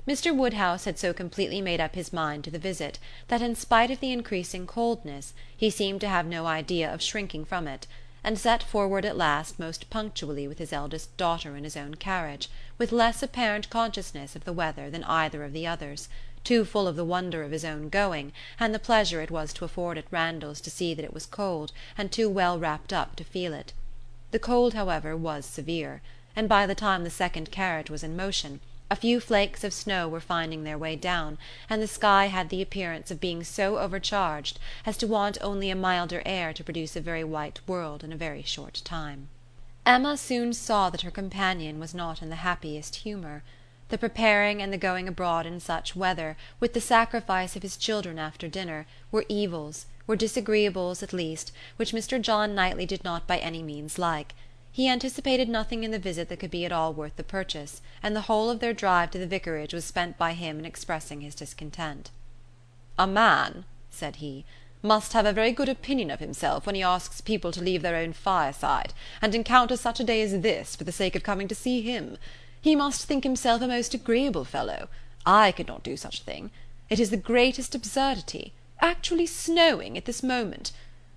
Mr. 0.08 0.34
Woodhouse 0.34 0.86
had 0.86 0.98
so 0.98 1.12
completely 1.12 1.60
made 1.60 1.78
up 1.78 1.94
his 1.94 2.10
mind 2.10 2.42
to 2.42 2.50
the 2.50 2.58
visit 2.58 2.98
that 3.28 3.42
in 3.42 3.54
spite 3.54 3.90
of 3.90 4.00
the 4.00 4.10
increasing 4.10 4.66
coldness 4.66 5.34
he 5.54 5.68
seemed 5.68 6.00
to 6.00 6.08
have 6.08 6.24
no 6.24 6.46
idea 6.46 6.90
of 6.92 7.02
shrinking 7.02 7.44
from 7.44 7.68
it, 7.68 7.86
and 8.24 8.38
set 8.38 8.62
forward 8.62 9.04
at 9.04 9.16
last 9.16 9.58
most 9.58 9.90
punctually 9.90 10.48
with 10.48 10.58
his 10.58 10.72
eldest 10.72 11.14
daughter 11.18 11.54
in 11.54 11.64
his 11.64 11.76
own 11.76 11.94
carriage, 11.96 12.48
with 12.78 12.92
less 12.92 13.22
apparent 13.22 13.68
consciousness 13.68 14.34
of 14.34 14.44
the 14.44 14.54
weather 14.54 14.88
than 14.88 15.04
either 15.04 15.44
of 15.44 15.52
the 15.52 15.66
others, 15.66 16.08
too 16.44 16.64
full 16.64 16.88
of 16.88 16.96
the 16.96 17.04
wonder 17.04 17.42
of 17.42 17.50
his 17.50 17.64
own 17.64 17.90
going, 17.90 18.32
and 18.58 18.74
the 18.74 18.78
pleasure 18.78 19.20
it 19.20 19.30
was 19.30 19.52
to 19.52 19.66
afford 19.66 19.98
at 19.98 20.10
Randalls 20.10 20.62
to 20.62 20.70
see 20.70 20.94
that 20.94 21.04
it 21.04 21.12
was 21.12 21.26
cold, 21.26 21.72
and 21.98 22.10
too 22.10 22.28
well 22.28 22.58
wrapped 22.58 22.94
up 22.94 23.16
to 23.16 23.24
feel 23.24 23.52
it. 23.52 23.74
The 24.30 24.38
cold, 24.38 24.72
however, 24.72 25.14
was 25.14 25.44
severe, 25.44 26.00
and 26.34 26.48
by 26.48 26.66
the 26.66 26.74
time 26.74 27.04
the 27.04 27.10
second 27.10 27.50
carriage 27.50 27.90
was 27.90 28.02
in 28.02 28.16
motion 28.16 28.60
a 28.90 28.96
few 28.96 29.20
flakes 29.20 29.62
of 29.62 29.72
snow 29.72 30.08
were 30.08 30.20
finding 30.20 30.64
their 30.64 30.76
way 30.76 30.96
down, 30.96 31.38
and 31.68 31.80
the 31.80 31.86
sky 31.86 32.26
had 32.26 32.48
the 32.48 32.60
appearance 32.60 33.10
of 33.12 33.20
being 33.20 33.44
so 33.44 33.78
overcharged 33.78 34.58
as 34.84 34.96
to 34.96 35.06
want 35.06 35.38
only 35.40 35.70
a 35.70 35.76
milder 35.76 36.22
air 36.26 36.52
to 36.52 36.64
produce 36.64 36.96
a 36.96 37.00
very 37.00 37.22
white 37.22 37.60
world 37.68 38.02
in 38.02 38.12
a 38.12 38.16
very 38.16 38.42
short 38.42 38.82
time. 38.84 39.28
Emma 39.86 40.16
soon 40.16 40.52
saw 40.52 40.90
that 40.90 41.02
her 41.02 41.10
companion 41.10 41.78
was 41.78 41.94
not 41.94 42.20
in 42.20 42.30
the 42.30 42.36
happiest 42.36 42.96
humour. 42.96 43.44
The 43.90 43.98
preparing 43.98 44.60
and 44.60 44.72
the 44.72 44.78
going 44.78 45.06
abroad 45.06 45.46
in 45.46 45.60
such 45.60 45.94
weather, 45.94 46.36
with 46.58 46.74
the 46.74 46.80
sacrifice 46.80 47.54
of 47.54 47.62
his 47.62 47.76
children 47.76 48.18
after 48.18 48.48
dinner, 48.48 48.86
were 49.12 49.24
evils, 49.28 49.86
were 50.06 50.16
disagreeables 50.16 51.02
at 51.02 51.12
least, 51.12 51.52
which 51.76 51.92
Mr. 51.92 52.20
John 52.20 52.54
Knightley 52.54 52.86
did 52.86 53.04
not 53.04 53.26
by 53.26 53.38
any 53.38 53.62
means 53.62 53.98
like 53.98 54.34
he 54.72 54.88
anticipated 54.88 55.48
nothing 55.48 55.84
in 55.84 55.90
the 55.90 55.98
visit 55.98 56.28
that 56.28 56.38
could 56.38 56.50
be 56.50 56.64
at 56.64 56.72
all 56.72 56.92
worth 56.92 57.16
the 57.16 57.24
purchase, 57.24 57.82
and 58.02 58.14
the 58.14 58.22
whole 58.22 58.48
of 58.48 58.60
their 58.60 58.72
drive 58.72 59.10
to 59.10 59.18
the 59.18 59.26
vicarage 59.26 59.74
was 59.74 59.84
spent 59.84 60.16
by 60.16 60.32
him 60.32 60.58
in 60.58 60.64
expressing 60.64 61.20
his 61.20 61.34
discontent. 61.34 62.10
"A 62.98 63.06
man," 63.06 63.64
said 63.90 64.16
he, 64.16 64.44
must 64.82 65.12
have 65.12 65.26
a 65.26 65.32
very 65.32 65.52
good 65.52 65.68
opinion 65.68 66.10
of 66.10 66.20
himself 66.20 66.64
when 66.64 66.74
he 66.74 66.82
asks 66.82 67.20
people 67.20 67.52
to 67.52 67.60
leave 67.60 67.82
their 67.82 67.96
own 67.96 68.12
fireside, 68.12 68.94
and 69.20 69.34
encounter 69.34 69.76
such 69.76 70.00
a 70.00 70.04
day 70.04 70.22
as 70.22 70.40
this, 70.40 70.74
for 70.74 70.84
the 70.84 70.92
sake 70.92 71.14
of 71.14 71.22
coming 71.22 71.48
to 71.48 71.54
see 71.54 71.82
him. 71.82 72.16
He 72.60 72.76
must 72.76 73.04
think 73.04 73.24
himself 73.24 73.60
a 73.62 73.66
most 73.66 73.92
agreeable 73.92 74.44
fellow. 74.44 74.88
I 75.26 75.52
could 75.52 75.66
not 75.66 75.82
do 75.82 75.96
such 75.96 76.20
a 76.20 76.24
thing. 76.24 76.50
It 76.88 76.98
is 76.98 77.10
the 77.10 77.16
greatest 77.16 77.74
absurdity 77.74 78.52
actually 78.80 79.26
snowing 79.26 79.98
at 79.98 80.06
this 80.06 80.22
moment! 80.22 80.72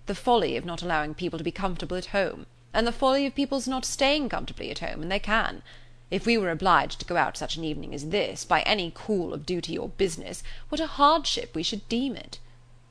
The 0.06 0.16
folly 0.16 0.58
of 0.58 0.66
not 0.66 0.82
allowing 0.82 1.14
people 1.14 1.38
to 1.38 1.44
be 1.46 1.52
comfortable 1.52 1.96
at 1.96 2.08
home, 2.08 2.46
and 2.74 2.88
the 2.88 2.92
folly 2.92 3.26
of 3.26 3.36
people's 3.36 3.68
not 3.68 3.86
staying 3.86 4.30
comfortably 4.30 4.72
at 4.72 4.80
home 4.80 5.00
when 5.00 5.10
they 5.10 5.20
can. 5.20 5.62
If 6.10 6.26
we 6.26 6.38
were 6.38 6.52
obliged 6.52 7.00
to 7.00 7.06
go 7.06 7.18
out 7.18 7.38
such 7.38 7.56
an 7.56 7.64
evening 7.64 7.94
as 7.94 8.10
this, 8.10 8.46
by 8.46 8.62
any 8.62 8.92
call 8.92 9.34
of 9.34 9.46
duty 9.46 9.78
or 9.78 9.90
business, 9.90 10.44
what 10.70 10.82
a 10.82 10.88
hardship 10.88 11.56
we 11.56 11.64
should 11.64 11.88
deem 11.90 12.16
it! 12.16 12.40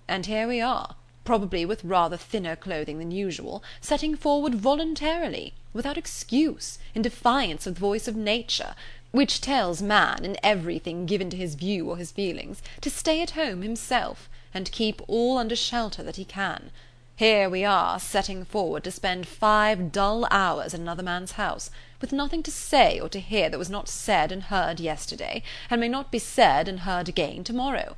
And 0.09 0.27
here 0.27 0.49
we 0.49 0.61
are, 0.61 0.97
probably 1.25 1.65
with 1.65 1.85
rather 1.85 2.17
thinner 2.17 2.57
clothing 2.57 2.99
than 2.99 3.11
usual, 3.11 3.62
setting 3.81 4.17
forward 4.17 4.55
voluntarily, 4.55 5.55
without 5.73 5.97
excuse, 5.97 6.79
in 6.95 7.03
defiance 7.03 7.67
of 7.67 7.75
the 7.75 7.81
voice 7.81 8.09
of 8.09 8.17
nature, 8.17 8.75
which 9.12 9.41
tells 9.41 9.81
man, 9.83 10.25
in 10.25 10.37
everything 10.43 11.07
given 11.07 11.31
to 11.31 11.37
his 11.37 11.55
view 11.55 11.89
or 11.89 11.97
his 11.97 12.11
feelings, 12.11 12.62
to 12.81 12.91
stay 12.91 13.23
at 13.23 13.31
home 13.33 13.62
himself, 13.62 14.29
and 14.53 14.73
keep 14.73 15.01
all 15.07 15.39
under 15.39 15.55
shelter 15.55 16.03
that 16.03 16.17
he 16.17 16.25
can. 16.25 16.71
Here 17.16 17.50
we 17.50 17.62
are, 17.62 18.00
setting 18.00 18.45
forward 18.45 18.85
to 18.85 18.90
spend 18.90 19.28
five 19.28 19.92
dull 19.92 20.26
hours 20.31 20.73
in 20.73 20.81
another 20.81 21.02
man's 21.02 21.33
house, 21.33 21.71
with 22.00 22.12
nothing 22.12 22.42
to 22.45 22.50
say 22.50 22.99
or 22.99 23.09
to 23.11 23.21
hear 23.21 23.50
that 23.50 23.59
was 23.59 23.69
not 23.69 23.88
said 23.88 24.33
and 24.33 24.45
heard 24.45 24.81
yesterday, 24.81 25.42
and 25.69 25.81
may 25.81 25.88
not 25.88 26.11
be 26.11 26.19
said 26.19 26.69
and 26.69 26.81
heard 26.81 27.09
again 27.09 27.45
to 27.45 27.52
morrow 27.52 27.97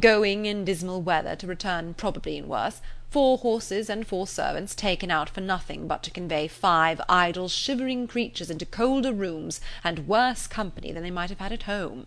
going 0.00 0.46
in 0.46 0.64
dismal 0.64 1.02
weather 1.02 1.36
to 1.36 1.46
return 1.46 1.92
probably 1.92 2.38
in 2.38 2.48
worse, 2.48 2.80
four 3.10 3.36
horses 3.38 3.90
and 3.90 4.06
four 4.06 4.26
servants 4.26 4.74
taken 4.74 5.10
out 5.10 5.28
for 5.28 5.42
nothing 5.42 5.86
but 5.86 6.02
to 6.02 6.10
convey 6.10 6.48
five 6.48 7.00
idle 7.08 7.48
shivering 7.48 8.06
creatures 8.06 8.48
into 8.48 8.64
colder 8.64 9.12
rooms 9.12 9.60
and 9.84 10.08
worse 10.08 10.46
company 10.46 10.92
than 10.92 11.02
they 11.02 11.10
might 11.10 11.30
have 11.30 11.40
had 11.40 11.52
at 11.52 11.64
home." 11.64 12.06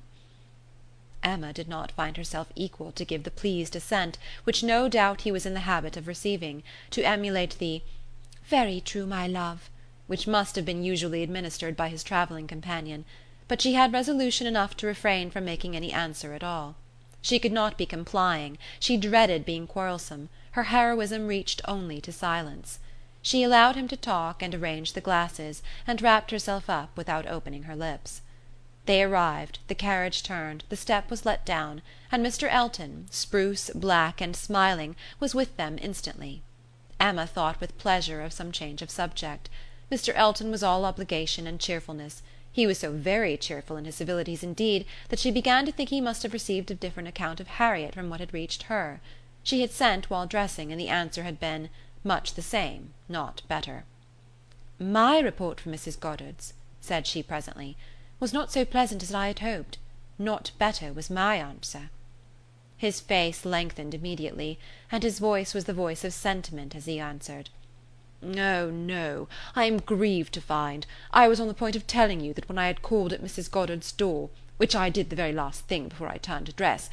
Emma 1.28 1.52
did 1.52 1.68
not 1.68 1.92
find 1.92 2.18
herself 2.18 2.54
equal 2.56 2.92
to 2.92 3.04
give 3.04 3.24
the 3.24 3.32
pleased 3.32 3.76
assent 3.76 4.20
which 4.44 4.62
no 4.62 4.88
doubt 4.88 5.22
he 5.22 5.32
was 5.32 5.44
in 5.44 5.56
the 5.56 5.62
habit 5.62 5.98
of 5.98 6.08
receiving, 6.08 6.62
to 6.92 7.02
emulate 7.02 7.58
the 7.58 7.82
"Very 8.48 8.80
true, 8.80 9.08
my 9.08 9.26
love," 9.26 9.72
which 10.06 10.28
must 10.28 10.56
have 10.56 10.66
been 10.66 10.84
usually 10.84 11.24
administered 11.24 11.76
by 11.76 11.90
his 11.90 12.04
travelling 12.04 12.46
companion; 12.46 13.06
but 13.48 13.60
she 13.60 13.74
had 13.74 13.92
resolution 13.92 14.46
enough 14.46 14.78
to 14.78 14.86
refrain 14.86 15.32
from 15.32 15.46
making 15.46 15.76
any 15.76 15.92
answer 15.92 16.34
at 16.36 16.44
all. 16.44 16.76
She 17.24 17.40
could 17.40 17.52
not 17.52 17.76
be 17.76 17.88
complying, 17.88 18.60
she 18.80 18.96
dreaded 18.96 19.46
being 19.46 19.66
quarrelsome, 19.66 20.30
her 20.52 20.66
heroism 20.66 21.26
reached 21.26 21.60
only 21.68 22.00
to 22.02 22.12
silence. 22.12 22.78
She 23.24 23.42
allowed 23.42 23.76
him 23.76 23.88
to 23.88 23.98
talk 23.98 24.44
and 24.44 24.54
arrange 24.54 24.94
the 24.94 25.02
glasses, 25.02 25.64
and 25.88 26.04
wrapped 26.04 26.30
herself 26.30 26.70
up 26.70 26.96
without 26.96 27.26
opening 27.26 27.64
her 27.64 27.76
lips. 27.76 28.22
They 28.86 29.02
arrived, 29.02 29.60
the 29.68 29.76
carriage 29.76 30.22
turned, 30.22 30.64
the 30.70 30.76
step 30.76 31.10
was 31.10 31.26
let 31.26 31.46
down, 31.46 31.82
and 32.12 32.24
Mr. 32.24 32.48
Elton, 32.52 33.08
spruce, 33.10 33.72
black, 33.74 34.22
and 34.22 34.36
smiling, 34.36 34.96
was 35.20 35.34
with 35.34 35.58
them 35.58 35.80
instantly. 35.82 36.44
Emma 37.00 37.26
thought 37.26 37.60
with 37.60 37.78
pleasure 37.78 38.22
of 38.22 38.32
some 38.32 38.52
change 38.52 38.82
of 38.82 38.92
subject. 38.92 39.50
Mr. 39.92 40.14
Elton 40.16 40.52
was 40.52 40.64
all 40.64 40.86
obligation 40.86 41.48
and 41.48 41.60
cheerfulness. 41.60 42.22
He 42.52 42.66
was 42.66 42.78
so 42.78 42.92
very 42.92 43.38
cheerful 43.38 43.76
in 43.76 43.86
his 43.86 43.96
civilities 43.96 44.44
indeed 44.44 44.86
that 45.10 45.20
she 45.20 45.30
began 45.32 45.66
to 45.66 45.72
think 45.72 45.90
he 45.90 46.00
must 46.00 46.24
have 46.24 46.32
received 46.32 46.72
a 46.72 46.76
different 46.76 47.10
account 47.10 47.40
of 47.40 47.48
Harriet 47.48 47.94
from 47.94 48.10
what 48.10 48.20
had 48.20 48.34
reached 48.34 48.64
her. 48.64 49.02
She 49.44 49.62
had 49.62 49.72
sent 49.72 50.10
while 50.10 50.26
dressing, 50.26 50.72
and 50.72 50.80
the 50.80 50.90
answer 50.90 51.24
had 51.24 51.40
been 51.40 51.70
much 52.04 52.36
the 52.36 52.42
same, 52.42 52.94
not 53.10 53.42
better. 53.48 53.84
"My 54.80 55.20
report 55.20 55.60
from 55.60 55.74
Mrs. 55.74 56.00
Goddard's," 56.00 56.54
said 56.80 57.06
she 57.08 57.22
presently, 57.22 57.76
"was 58.18 58.32
not 58.32 58.50
so 58.50 58.64
pleasant 58.64 59.04
as 59.04 59.14
I 59.14 59.28
had 59.28 59.40
hoped. 59.40 59.78
Not 60.18 60.52
better 60.58 60.94
was 60.94 61.10
my 61.10 61.36
answer." 61.36 61.90
His 62.78 63.02
face 63.02 63.44
lengthened 63.44 63.94
immediately, 63.94 64.58
and 64.90 65.04
his 65.04 65.20
voice 65.20 65.54
was 65.54 65.66
the 65.66 65.74
voice 65.74 66.06
of 66.06 66.14
sentiment 66.14 66.76
as 66.76 66.86
he 66.86 66.98
answered. 66.98 67.50
"Oh, 68.24 68.70
no, 68.72 69.28
I 69.54 69.66
am 69.66 69.80
grieved 69.82 70.34
to 70.36 70.40
find 70.40 70.86
I 71.12 71.28
was 71.28 71.42
on 71.42 71.50
the 71.50 71.54
point 71.54 71.76
of 71.76 71.88
telling 71.88 72.22
you 72.22 72.34
that 72.36 72.48
when 72.48 72.58
I 72.58 72.68
had 72.68 72.82
called 72.82 73.12
at 73.12 73.22
Mrs. 73.22 73.52
Goddard's 73.52 73.92
door, 73.92 74.30
which 74.56 74.78
I 74.78 74.90
did 74.90 75.10
the 75.10 75.16
very 75.18 75.34
last 75.34 75.66
thing 75.66 75.90
before 75.90 76.08
I 76.08 76.16
turned 76.18 76.46
to 76.46 76.54
dress, 76.54 76.90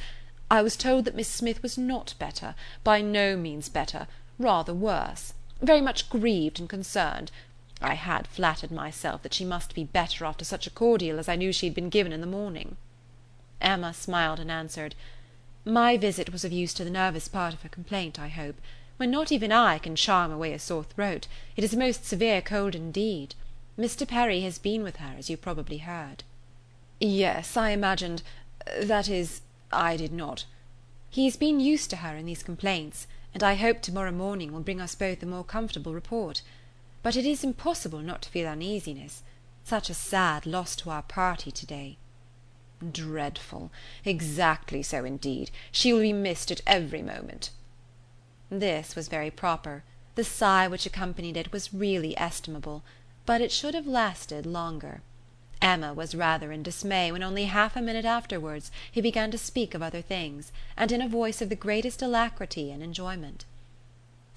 I 0.51 0.61
was 0.61 0.75
told 0.75 1.05
that 1.05 1.15
Miss 1.15 1.29
Smith 1.29 1.63
was 1.63 1.77
not 1.77 2.15
better, 2.19 2.53
by 2.83 2.99
no 2.99 3.37
means 3.37 3.69
better, 3.69 4.07
rather 4.37 4.73
worse; 4.73 5.33
very 5.61 5.79
much 5.79 6.09
grieved 6.09 6.59
and 6.59 6.67
concerned. 6.67 7.31
I 7.83 7.95
had 7.95 8.27
flattered 8.27 8.71
myself 8.71 9.21
that 9.23 9.33
she 9.33 9.43
must 9.43 9.75
be 9.75 9.83
better 9.83 10.25
after 10.25 10.45
such 10.45 10.65
a 10.65 10.71
cordial 10.71 11.19
as 11.19 11.27
I 11.27 11.35
knew 11.35 11.51
she 11.51 11.65
had 11.65 11.75
been 11.75 11.89
given 11.89 12.13
in 12.13 12.21
the 12.21 12.27
morning." 12.27 12.77
Emma 13.59 13.93
smiled 13.93 14.39
and 14.39 14.49
answered, 14.49 14.95
"My 15.65 15.97
visit 15.97 16.31
was 16.31 16.45
of 16.45 16.51
use 16.51 16.73
to 16.75 16.83
the 16.83 16.89
nervous 16.89 17.27
part 17.27 17.53
of 17.53 17.61
her 17.61 17.69
complaint, 17.69 18.17
I 18.19 18.29
hope 18.29 18.55
when 18.97 19.09
not 19.11 19.31
even 19.31 19.51
I 19.51 19.79
can 19.79 19.95
charm 19.95 20.31
away 20.31 20.53
a 20.53 20.59
sore 20.59 20.83
throat, 20.83 21.27
it 21.57 21.63
is 21.63 21.73
a 21.73 21.77
most 21.77 22.05
severe 22.05 22.41
cold 22.41 22.75
indeed. 22.75 23.35
Mr. 23.77 24.07
Perry 24.07 24.41
has 24.41 24.59
been 24.59 24.83
with 24.83 24.97
her, 24.97 25.15
as 25.17 25.29
you 25.29 25.35
probably 25.35 25.79
heard." 25.79 26.23
"Yes, 26.99 27.57
I 27.57 27.71
imagined 27.71 28.21
uh, 28.65 28.85
that 28.85 29.09
is, 29.09 29.41
I 29.71 29.97
did 29.97 30.13
not. 30.13 30.45
He 31.09 31.25
has 31.25 31.35
been 31.35 31.59
used 31.59 31.89
to 31.89 31.97
her 31.97 32.15
in 32.15 32.27
these 32.27 32.43
complaints, 32.43 33.07
and 33.33 33.43
I 33.43 33.55
hope 33.55 33.81
to 33.81 33.91
morrow 33.91 34.11
morning 34.11 34.53
will 34.53 34.61
bring 34.61 34.79
us 34.79 34.95
both 34.95 35.21
a 35.21 35.25
more 35.25 35.43
comfortable 35.43 35.93
report. 35.93 36.41
But 37.03 37.17
it 37.17 37.25
is 37.25 37.43
impossible 37.43 37.99
not 37.99 38.21
to 38.21 38.29
feel 38.29 38.47
uneasiness. 38.47 39.23
Such 39.65 39.89
a 39.89 39.93
sad 39.93 40.45
loss 40.45 40.73
to 40.77 40.89
our 40.89 41.01
party 41.01 41.51
to 41.51 41.65
day." 41.65 41.97
"Dreadful! 42.91 43.71
Exactly 44.05 44.81
so 44.81 45.03
indeed. 45.03 45.51
She 45.69 45.91
will 45.91 45.99
be 45.99 46.13
missed 46.13 46.49
at 46.49 46.61
every 46.65 47.01
moment. 47.01 47.49
This 48.49 48.95
was 48.95 49.09
very 49.09 49.29
proper; 49.29 49.83
the 50.15 50.23
sigh 50.23 50.67
which 50.69 50.85
accompanied 50.85 51.35
it 51.35 51.51
was 51.51 51.73
really 51.73 52.17
estimable; 52.17 52.83
but 53.25 53.41
it 53.41 53.51
should 53.51 53.73
have 53.73 53.85
lasted 53.85 54.45
longer. 54.45 55.01
Emma 55.61 55.93
was 55.93 56.15
rather 56.15 56.53
in 56.53 56.63
dismay 56.63 57.11
when 57.11 57.21
only 57.23 57.45
half 57.45 57.75
a 57.75 57.81
minute 57.81 58.05
afterwards 58.05 58.71
he 58.89 59.01
began 59.01 59.29
to 59.31 59.37
speak 59.37 59.73
of 59.73 59.81
other 59.81 60.01
things, 60.01 60.53
and 60.77 60.89
in 60.89 61.01
a 61.01 61.09
voice 61.09 61.41
of 61.41 61.49
the 61.49 61.55
greatest 61.55 62.01
alacrity 62.01 62.71
and 62.71 62.81
enjoyment. 62.81 63.43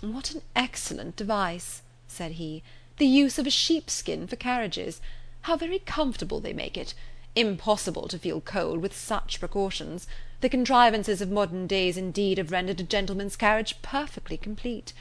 "What 0.01 0.33
an 0.33 0.43
excellent 0.57 1.15
device!" 1.15 1.83
Said 2.09 2.33
he, 2.33 2.63
"the 2.99 3.07
use 3.07 3.39
of 3.39 3.47
a 3.47 3.51
sheepskin 3.51 4.27
for 4.27 4.37
carriages! 4.37 5.01
How 5.43 5.57
very 5.57 5.81
comfortable 5.81 6.41
they 6.41 6.53
make 6.53 6.77
it! 6.77 6.95
Impossible 7.35 8.09
to 8.09 8.19
feel 8.19 8.41
cold 8.41 8.79
with 8.79 8.97
such 8.97 9.41
precautions. 9.41 10.07
The 10.41 10.49
contrivances 10.49 11.21
of 11.21 11.31
modern 11.31 11.67
days 11.67 11.97
indeed 11.97 12.39
have 12.39 12.53
rendered 12.53 12.81
a 12.81 12.85
gentleman's 12.85 13.37
carriage 13.37 13.83
perfectly 13.83 14.37
complete. 14.37 14.93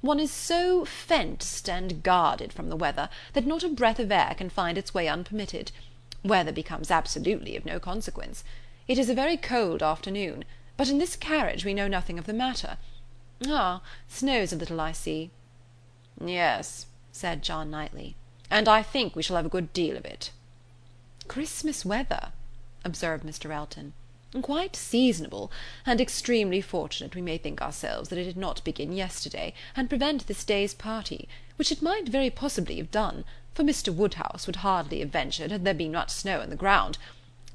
One 0.00 0.20
is 0.20 0.30
so 0.30 0.84
fenced 0.84 1.68
and 1.68 2.02
guarded 2.02 2.52
from 2.52 2.68
the 2.68 2.76
weather 2.76 3.08
that 3.32 3.46
not 3.46 3.62
a 3.62 3.68
breath 3.68 3.98
of 3.98 4.12
air 4.12 4.34
can 4.36 4.50
find 4.50 4.76
its 4.76 4.92
way 4.92 5.08
unpermitted. 5.08 5.70
Weather 6.22 6.52
becomes 6.52 6.90
absolutely 6.90 7.56
of 7.56 7.64
no 7.64 7.78
consequence. 7.78 8.44
It 8.88 8.98
is 8.98 9.08
a 9.08 9.14
very 9.14 9.36
cold 9.36 9.82
afternoon, 9.82 10.44
but 10.76 10.88
in 10.88 10.98
this 10.98 11.16
carriage 11.16 11.64
we 11.64 11.74
know 11.74 11.88
nothing 11.88 12.18
of 12.18 12.26
the 12.26 12.32
matter. 12.32 12.78
Ah, 13.46 13.82
snows 14.08 14.52
a 14.52 14.56
little, 14.56 14.80
I 14.80 14.92
see." 14.92 15.30
"Yes," 16.24 16.86
said 17.10 17.42
John 17.42 17.72
Knightley, 17.72 18.14
"and 18.48 18.68
I 18.68 18.84
think 18.84 19.16
we 19.16 19.22
shall 19.22 19.34
have 19.34 19.46
a 19.46 19.48
good 19.48 19.72
deal 19.72 19.96
of 19.96 20.04
it." 20.04 20.30
"Christmas 21.26 21.84
weather," 21.84 22.30
observed 22.84 23.24
Mr. 23.24 23.50
Elton. 23.50 23.94
Quite 24.40 24.76
seasonable, 24.76 25.50
and 25.84 26.00
extremely 26.00 26.60
fortunate 26.60 27.16
we 27.16 27.22
may 27.22 27.36
think 27.36 27.60
ourselves 27.60 28.10
that 28.10 28.18
it 28.18 28.24
did 28.24 28.36
not 28.36 28.62
begin 28.62 28.92
yesterday, 28.92 29.54
and 29.74 29.88
prevent 29.88 30.28
this 30.28 30.44
day's 30.44 30.72
party, 30.72 31.28
which 31.56 31.72
it 31.72 31.82
might 31.82 32.08
very 32.08 32.30
possibly 32.30 32.76
have 32.76 32.92
done, 32.92 33.24
for 33.52 33.64
Mr. 33.64 33.92
Woodhouse 33.92 34.46
would 34.46 34.56
hardly 34.62 35.00
have 35.00 35.10
ventured 35.10 35.50
had 35.50 35.64
there 35.64 35.74
been 35.74 35.92
much 35.92 36.10
snow 36.10 36.40
on 36.40 36.50
the 36.50 36.54
ground. 36.54 36.96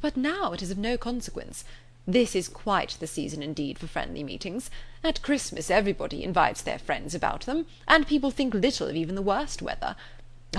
But 0.02 0.18
now 0.18 0.52
it 0.52 0.62
is 0.62 0.72
of 0.72 0.78
no 0.78 0.98
consequence. 0.98 1.64
This 2.08 2.36
is 2.36 2.48
quite 2.48 2.98
the 3.00 3.08
season 3.08 3.44
indeed 3.44 3.78
for 3.78 3.88
friendly 3.88 4.24
meetings. 4.24 4.72
At 5.04 5.22
Christmas 5.22 5.70
everybody 5.70 6.24
invites 6.24 6.62
their 6.62 6.80
friends 6.80 7.14
about 7.14 7.46
them, 7.46 7.68
and 7.88 8.08
people 8.08 8.32
think 8.32 8.54
little 8.54 8.88
of 8.88 8.96
even 8.96 9.16
the 9.16 9.22
worst 9.22 9.62
weather. 9.62 9.96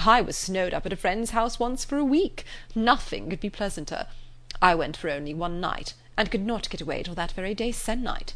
I 0.06 0.20
was 0.20 0.36
snowed 0.36 0.72
up 0.72 0.86
at 0.86 0.92
a 0.92 0.96
friend's 0.96 1.30
house 1.30 1.58
once 1.58 1.84
for 1.84 1.96
a 1.96 2.04
week. 2.04 2.44
Nothing 2.74 3.28
could 3.28 3.40
be 3.40 3.50
pleasanter. 3.50 4.06
I 4.62 4.74
went 4.76 4.96
for 4.96 5.10
only 5.10 5.34
one 5.34 5.60
night 5.60 5.94
and 6.16 6.30
could 6.30 6.46
not 6.46 6.70
get 6.70 6.80
away 6.80 7.02
till 7.02 7.14
that 7.14 7.32
very 7.32 7.54
day 7.54 7.72
se'nnight." 7.72 8.34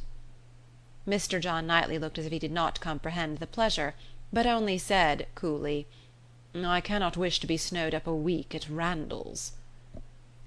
Mr. 1.06 1.38
John 1.40 1.66
Knightley 1.66 1.98
looked 1.98 2.18
as 2.18 2.26
if 2.26 2.32
he 2.32 2.38
did 2.38 2.50
not 2.50 2.80
comprehend 2.80 3.38
the 3.38 3.46
pleasure, 3.46 3.94
but 4.32 4.46
only 4.46 4.78
said, 4.78 5.28
coolly, 5.34 5.86
"I 6.54 6.80
cannot 6.80 7.16
wish 7.16 7.38
to 7.40 7.46
be 7.46 7.56
snowed 7.56 7.94
up 7.94 8.06
a 8.06 8.14
week 8.14 8.54
at 8.54 8.68
Randalls." 8.68 9.52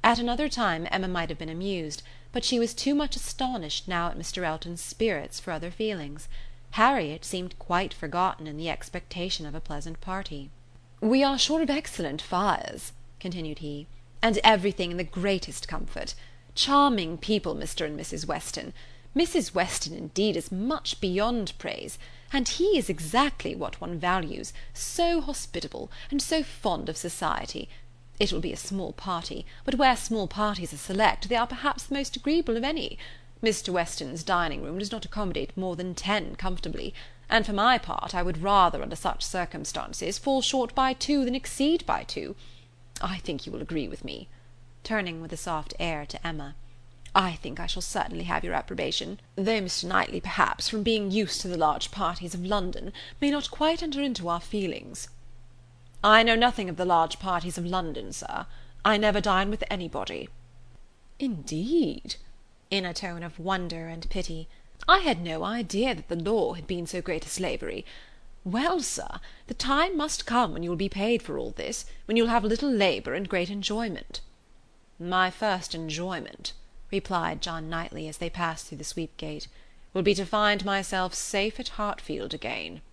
At 0.08 0.20
another 0.20 0.48
time 0.48 0.88
Emma 0.90 1.10
might 1.10 1.28
have 1.28 1.38
been 1.38 1.50
amused, 1.50 2.02
but 2.32 2.46
she 2.46 2.60
was 2.60 2.74
too 2.74 2.96
much 2.96 3.18
astonished 3.18 3.90
now 3.90 4.08
at 4.08 4.18
Mr. 4.18 4.46
Elton's 4.46 4.80
spirits 4.80 5.38
for 5.38 5.52
other 5.52 5.70
feelings. 5.70 6.30
Harriet 6.72 7.26
seemed 7.26 7.60
quite 7.60 7.94
forgotten 7.94 8.48
in 8.48 8.56
the 8.56 8.70
expectation 8.70 9.46
of 9.46 9.54
a 9.54 9.60
pleasant 9.60 10.00
party. 10.00 10.50
"We 11.02 11.26
are 11.26 11.38
sure 11.38 11.62
of 11.62 11.70
excellent 11.70 12.22
fires," 12.22 12.94
continued 13.20 13.60
he, 13.60 13.86
"and 14.22 14.38
everything 14.46 14.92
in 14.92 14.98
the 14.98 15.04
greatest 15.04 15.68
comfort. 15.68 16.16
Charming 16.56 17.18
people, 17.18 17.54
Mr. 17.54 17.86
and 17.86 18.00
Mrs. 18.00 18.26
Weston. 18.26 18.74
Mrs. 19.14 19.54
Weston, 19.54 19.94
indeed, 19.94 20.38
is 20.38 20.54
much 20.54 21.02
beyond 21.02 21.52
praise, 21.58 22.00
and 22.32 22.48
he 22.48 22.78
is 22.78 22.90
exactly 22.90 23.56
what 23.56 23.82
one 23.82 24.00
values, 24.00 24.54
so 24.74 25.20
hospitable, 25.20 25.92
and 26.10 26.22
so 26.22 26.44
fond 26.44 26.88
of 26.88 26.96
society. 26.96 27.68
It 28.20 28.34
will 28.34 28.40
be 28.40 28.54
a 28.54 28.58
small 28.58 28.94
party, 28.94 29.46
but 29.64 29.76
where 29.76 29.96
small 29.96 30.28
parties 30.28 30.74
are 30.74 30.78
select, 30.78 31.30
they 31.30 31.36
are 31.36 31.46
perhaps 31.46 31.84
the 31.84 31.94
most 31.94 32.16
agreeable 32.16 32.58
of 32.58 32.64
any. 32.64 32.98
Mr. 33.44 33.70
Weston's 33.70 34.24
dining 34.24 34.64
room 34.64 34.80
does 34.80 34.92
not 34.92 35.06
accommodate 35.06 35.56
more 35.56 35.76
than 35.76 35.94
ten 35.94 36.36
comfortably, 36.36 36.96
and 37.30 37.46
for 37.46 37.54
my 37.54 37.78
part 37.78 38.16
I 38.16 38.24
would 38.24 38.42
rather, 38.42 38.82
under 38.82 38.96
such 38.96 39.24
circumstances, 39.24 40.18
fall 40.18 40.42
short 40.42 40.74
by 40.74 40.94
two 40.94 41.24
than 41.24 41.36
exceed 41.36 41.86
by 41.86 42.04
two. 42.04 42.36
I 43.00 43.20
think 43.20 43.46
you 43.46 43.52
will 43.52 43.62
agree 43.62 43.88
with 43.88 44.04
me," 44.04 44.30
turning 44.84 45.22
with 45.22 45.32
a 45.32 45.38
soft 45.38 45.76
air 45.80 46.08
to 46.08 46.28
Emma. 46.28 46.56
"I 47.14 47.34
think 47.34 47.60
I 47.60 47.68
shall 47.68 47.84
certainly 47.84 48.24
have 48.24 48.44
your 48.44 48.56
approbation, 48.56 49.20
though 49.36 49.62
Mr. 49.62 49.84
Knightley, 49.84 50.22
perhaps, 50.22 50.68
from 50.68 50.82
being 50.82 51.12
used 51.12 51.42
to 51.42 51.48
the 51.48 51.58
large 51.58 51.92
parties 51.92 52.34
of 52.34 52.44
London, 52.44 52.92
may 53.22 53.30
not 53.30 53.52
quite 53.52 53.84
enter 53.84 54.02
into 54.02 54.28
our 54.28 54.42
feelings." 54.42 55.10
"I 56.04 56.22
know 56.22 56.36
nothing 56.36 56.70
of 56.70 56.78
the 56.78 56.86
large 56.86 57.18
parties 57.18 57.58
of 57.58 57.66
London, 57.66 58.14
Sir. 58.14 58.46
I 58.86 58.98
never 58.98 59.20
dine 59.20 59.50
with 59.50 59.64
anybody." 59.68 60.30
"Indeed!" 61.18 62.18
in 62.70 62.86
a 62.86 62.94
tone 62.94 63.24
of 63.24 63.40
wonder 63.40 63.88
and 63.88 64.08
pity. 64.08 64.48
"I 64.88 65.00
had 65.00 65.20
no 65.24 65.44
idea 65.44 65.96
that 65.96 66.08
the 66.08 66.16
law 66.16 66.54
had 66.54 66.68
been 66.68 66.86
so 66.86 67.02
great 67.02 67.26
a 67.26 67.30
slavery. 67.30 67.84
Well, 68.44 68.80
Sir, 68.82 69.20
the 69.48 69.56
time 69.56 69.98
must 69.98 70.28
come 70.28 70.54
when 70.54 70.62
you 70.62 70.70
will 70.70 70.78
be 70.78 70.88
paid 70.88 71.24
for 71.24 71.40
all 71.40 71.50
this, 71.50 71.86
when 72.06 72.16
you 72.16 72.22
will 72.22 72.30
have 72.30 72.44
little 72.44 72.70
labour 72.70 73.16
and 73.16 73.28
great 73.28 73.50
enjoyment." 73.50 74.22
"My 75.00 75.32
first 75.32 75.74
enjoyment," 75.74 76.54
replied 76.92 77.42
John 77.42 77.72
Knightley, 77.72 78.08
as 78.08 78.20
they 78.20 78.30
passed 78.30 78.68
through 78.68 78.78
the 78.78 78.84
sweep 78.84 79.18
gate, 79.18 79.48
"will 79.96 80.04
be 80.04 80.14
to 80.14 80.28
find 80.28 80.64
myself 80.64 81.16
safe 81.16 81.60
at 81.60 81.70
Hartfield 81.70 82.36
again." 82.36 82.84